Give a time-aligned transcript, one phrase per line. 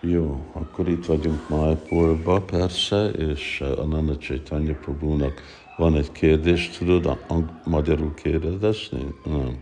[0.00, 5.42] Jó, akkor itt vagyunk Májpurba persze, és a Nana Chaitanya Prabhunak
[5.76, 7.18] van egy kérdés, tudod
[7.64, 9.14] magyarul kérdezni?
[9.24, 9.58] Nem.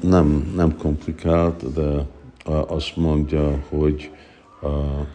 [0.00, 2.06] Nem, nem komplikált, de
[2.66, 4.10] azt mondja, hogy
[4.62, 5.06] a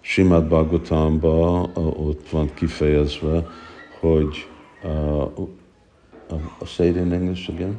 [0.00, 3.46] Simát Bhagavatamban ott van kifejezve,
[4.00, 4.48] hogy
[4.84, 5.38] uh,
[6.30, 7.78] uh, say it in English again.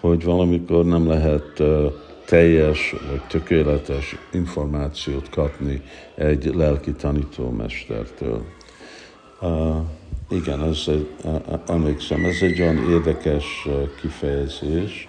[0.00, 1.62] Hogy valamikor nem lehet
[2.28, 5.82] teljes vagy tökéletes információt kapni
[6.14, 8.44] egy lelki tanítómestertől.
[9.40, 9.76] Uh,
[10.30, 13.68] igen, ez egy, uh, emlékszem, ez egy olyan érdekes
[14.00, 15.06] kifejezés.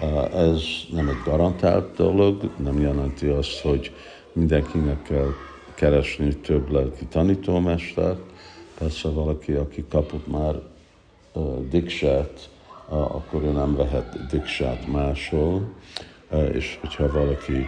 [0.00, 0.62] Uh, ez
[0.92, 3.92] nem egy garantált dolog, nem jelenti azt, hogy
[4.32, 5.30] mindenkinek kell
[5.74, 8.20] keresni több lelki tanítómestert,
[8.82, 10.54] Persze valaki, aki kapott már
[11.32, 12.50] uh, diksát,
[12.88, 15.68] uh, akkor ő nem vehet diksát máshol,
[16.30, 17.66] uh, és hogyha valaki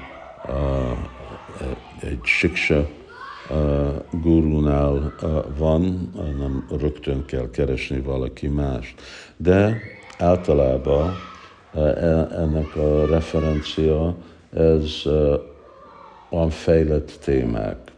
[0.48, 0.98] uh,
[2.00, 2.88] egy siksa
[3.50, 9.00] uh, gurunál uh, van, uh, nem rögtön kell keresni valaki mást.
[9.36, 9.81] De
[10.19, 11.14] általában
[11.75, 11.88] uh,
[12.33, 14.14] ennek a referencia,
[14.53, 15.34] ez uh,
[16.31, 17.92] van fejlett témák.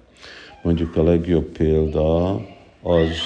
[0.63, 2.41] Mondjuk a legjobb példa
[2.83, 3.19] az,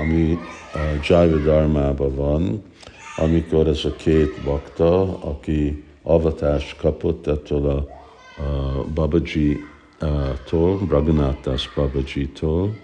[0.00, 0.38] ami
[0.74, 2.62] a Jaiva Dharmában van,
[3.16, 7.76] amikor ez a két bakta, aki avatást kapott ettől a,
[8.42, 12.76] a Babaji-tól, Raghunathas Babaji-tól,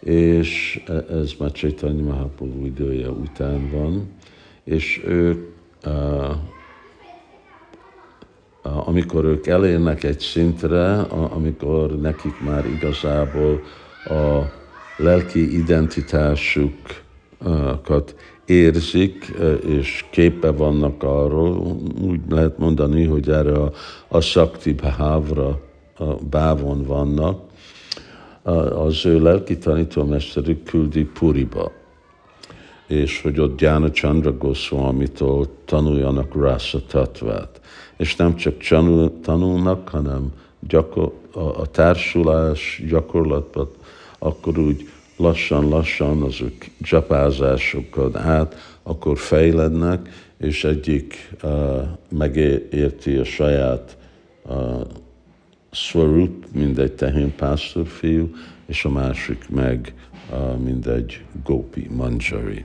[0.00, 4.12] és ez már Chaitanya Mahaprabhu idője után van,
[4.64, 5.46] és ők,
[8.62, 13.62] amikor ők elérnek egy szintre, amikor nekik már igazából
[14.04, 14.56] a
[14.98, 19.32] lelki identitásukat érzik,
[19.66, 23.72] és képe vannak arról, úgy lehet mondani, hogy erre a,
[24.08, 25.60] a Sakti Bhavra
[25.98, 27.46] a bávon vannak,
[28.72, 31.72] az ő lelki tanítómesterük küldi Puriba,
[32.86, 37.60] és hogy ott Gyána Chandra Goswamitól tanuljanak Rasa Tatvát.
[37.96, 38.56] És nem csak
[39.22, 40.32] tanulnak, hanem
[40.68, 43.68] gyakor, a, a társulás gyakorlatban
[44.18, 46.52] akkor úgy lassan-lassan az ő
[46.82, 50.08] csapázásokat át, akkor fejlednek,
[50.38, 53.96] és egyik uh, megérti a saját
[54.42, 54.80] uh,
[55.70, 57.32] Swarup, mint egy tehén
[57.84, 58.30] fiú,
[58.66, 59.94] és a másik meg,
[60.30, 62.64] uh, mint egy Gopi, Manjari.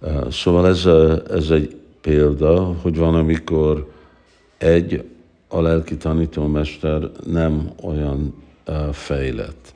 [0.00, 3.92] Uh, szóval ez, a, ez egy példa, hogy van, amikor
[4.58, 5.04] egy,
[5.48, 8.34] a lelki tanítómester nem olyan
[8.66, 9.74] uh, fejlett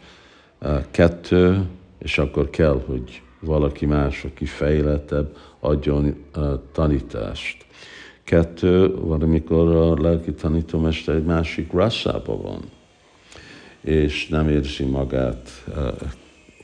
[0.91, 1.63] Kettő,
[1.99, 6.25] és akkor kell, hogy valaki más, aki fejlettebb, adjon
[6.73, 7.67] tanítást.
[8.25, 12.61] Kettő, valamikor a lelki tanítómester egy másik rasszában van,
[13.81, 15.65] és nem érzi magát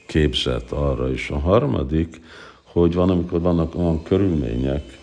[0.07, 1.13] képzett arra.
[1.13, 2.21] És a harmadik,
[2.63, 4.99] hogy van, amikor vannak olyan körülmények,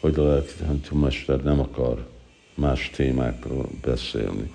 [0.00, 2.06] hogy a lelki tanítómester nem akar
[2.54, 4.54] más témákról beszélni.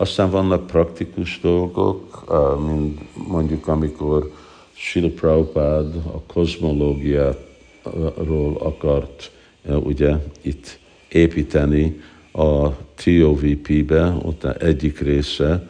[0.00, 2.24] Aztán vannak praktikus dolgok,
[2.66, 4.32] mint mondjuk amikor
[4.72, 9.30] Srila Prabhupád a kozmológiáról akart
[9.66, 10.78] ugye itt
[11.08, 12.00] építeni
[12.32, 15.68] a TOVP-be, ott egyik része,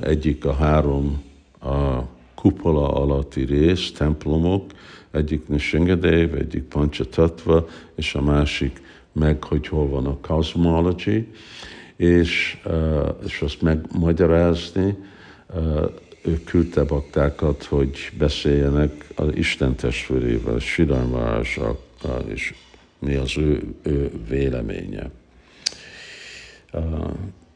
[0.00, 1.22] egyik a három
[1.60, 1.98] a
[2.34, 4.70] kupola alatti rész, templomok,
[5.10, 11.28] egyik Nishingadev, egyik Panchatatva, és a másik meg, hogy hol van a cosmology,
[11.96, 12.58] és,
[13.26, 14.96] és azt megmagyarázni,
[16.22, 21.78] ő küldte baktákat, hogy beszéljenek az Isten testvérével, Sidarmárással,
[22.26, 22.54] és
[22.98, 25.10] mi az ő, ő véleménye.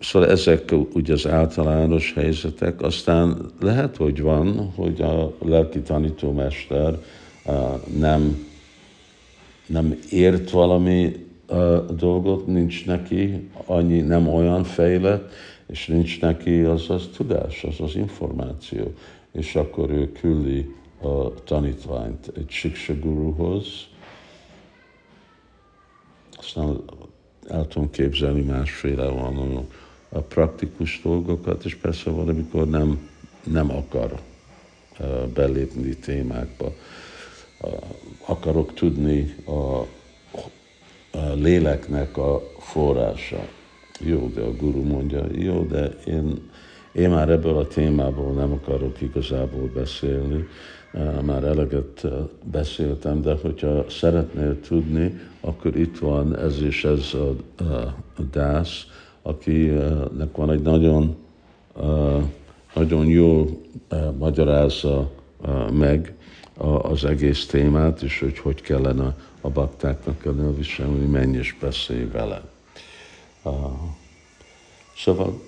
[0.00, 6.98] Szóval ezek ugye az általános helyzetek, aztán lehet, hogy van, hogy a lelki tanítómester
[7.98, 8.46] nem,
[9.66, 11.27] nem ért valami
[11.96, 15.32] dolgot, nincs neki annyi, nem olyan fejlett,
[15.66, 18.92] és nincs neki az az tudás, az az információ.
[19.32, 23.66] És akkor ő küldi a tanítványt egy siksaguruhoz,
[26.38, 26.82] aztán
[27.48, 29.66] el tudom képzelni másféle van
[30.08, 33.08] a praktikus dolgokat, és persze van, amikor nem,
[33.44, 34.20] nem akar
[35.34, 36.72] belépni témákba.
[38.26, 39.86] Akarok tudni a
[41.42, 43.46] léleknek a forrása.
[44.00, 46.50] Jó, de a guru mondja, jó, de én,
[46.92, 50.46] én már ebből a témából nem akarok igazából beszélni,
[51.22, 52.06] már eleget
[52.50, 57.72] beszéltem, de hogyha szeretnél tudni, akkor itt van ez és ez a, a,
[58.16, 58.86] a dász,
[59.22, 61.16] akinek van egy nagyon,
[62.74, 63.46] nagyon jó
[64.18, 65.10] magyarázza
[65.72, 66.14] meg
[66.82, 72.42] az egész témát, és hogy hogy kellene a baktáknak elviselni, menj és beszélj vele.
[74.96, 75.42] Szóval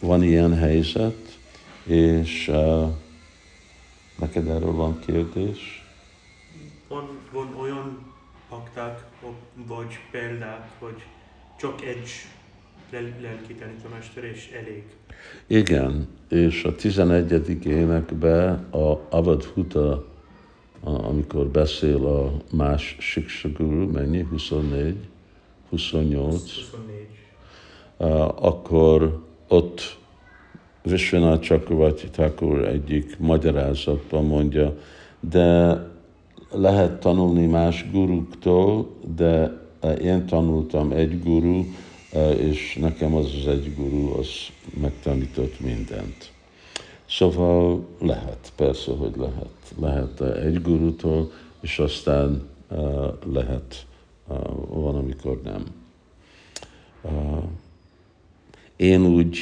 [0.00, 1.38] van ilyen helyzet,
[1.84, 2.50] és
[4.18, 5.86] neked erről van kérdés?
[6.88, 8.12] Van, van olyan
[8.48, 9.04] pakták,
[9.66, 11.02] vagy példák, vagy
[11.58, 12.08] csak egy
[12.90, 14.82] lelki tanítomester, és elég.
[15.46, 17.66] Igen, és a 11.
[17.66, 20.06] énekben a Avadhuta,
[20.82, 24.22] amikor beszél a más Siksaguru, mennyi?
[24.22, 24.96] 24?
[25.70, 26.42] 28?
[27.96, 28.36] 24.
[28.36, 29.98] akkor ott
[30.82, 34.78] Vishwanath Chakravarti Thakur egyik magyarázatban mondja,
[35.20, 35.78] de
[36.50, 39.62] lehet tanulni más guruktól, de
[40.02, 41.64] én tanultam egy guru,
[42.38, 44.28] és nekem az az egy guru, az
[44.80, 46.32] megtanított mindent.
[47.08, 49.74] Szóval lehet, persze, hogy lehet.
[49.80, 52.48] Lehet egy gurutól, és aztán
[53.32, 53.86] lehet,
[54.68, 55.64] van, amikor nem.
[58.76, 59.38] Én úgy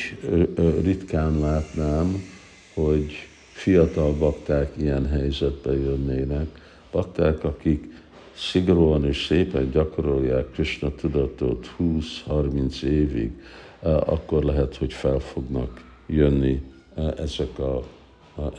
[0.83, 2.23] ritkán látnám,
[2.75, 3.13] hogy
[3.53, 6.47] fiatal bakták ilyen helyzetbe jönnének,
[6.91, 7.95] bakták, akik
[8.35, 13.31] szigorúan és szépen gyakorolják Krishna tudatot 20-30 évig,
[13.83, 16.63] akkor lehet, hogy fel fognak jönni
[17.17, 17.83] ezek a,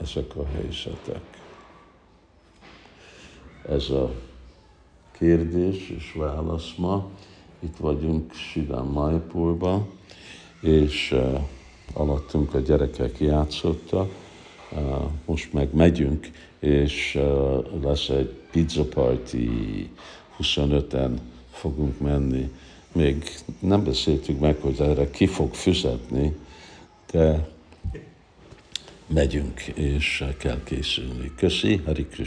[0.02, 1.22] ezek a helyzetek.
[3.70, 4.12] Ez a
[5.12, 7.10] kérdés és válasz ma.
[7.60, 9.88] Itt vagyunk Sidán Maipurban
[10.62, 11.40] és uh,
[11.94, 14.12] alattunk a gyerekek játszottak,
[14.72, 14.80] uh,
[15.26, 16.30] most meg megyünk,
[16.60, 19.36] és uh, lesz egy pizza party,
[20.40, 21.12] 25-en
[21.52, 22.52] fogunk menni.
[22.92, 23.24] Még
[23.60, 26.36] nem beszéltük meg, hogy erre ki fog fizetni,
[27.12, 27.50] de
[29.08, 31.32] megyünk, és kell készülni.
[31.36, 32.08] Köszi, Hari